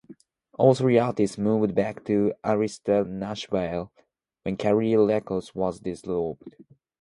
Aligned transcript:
All 0.57 0.73
three 0.73 0.97
artists 0.97 1.37
moved 1.37 1.75
back 1.75 2.03
to 2.05 2.33
Arista 2.43 3.07
Nashville 3.07 3.91
when 4.41 4.57
Career 4.57 5.05
Records 5.05 5.53
was 5.53 5.79
dissolved. 5.79 6.55